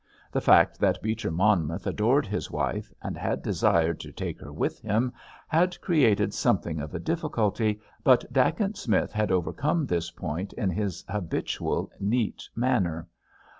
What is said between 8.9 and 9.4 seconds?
had